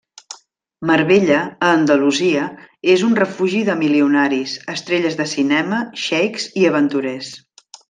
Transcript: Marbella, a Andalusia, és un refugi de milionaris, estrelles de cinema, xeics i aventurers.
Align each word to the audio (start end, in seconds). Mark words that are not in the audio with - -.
Marbella, 0.91 1.41
a 1.67 1.69
Andalusia, 1.79 2.45
és 2.95 3.03
un 3.09 3.13
refugi 3.21 3.61
de 3.69 3.77
milionaris, 3.83 4.57
estrelles 4.77 5.19
de 5.21 5.29
cinema, 5.37 5.85
xeics 6.09 6.51
i 6.63 6.67
aventurers. 6.75 7.33